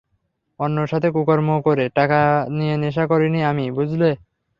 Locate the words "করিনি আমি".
3.11-3.65